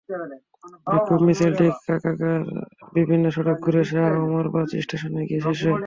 বিক্ষোভ 0.87 1.19
মিছিলটি 1.27 1.65
কাকারার 1.85 2.43
বিভিন্ন 2.95 3.25
সড়ক 3.35 3.57
ঘুরে 3.65 3.83
শাহ 3.89 4.09
ওমরাবাদ 4.23 4.67
স্টেশনে 4.83 5.21
গিয়ে 5.29 5.41
শেষ 5.45 5.59
হয়। 5.63 5.79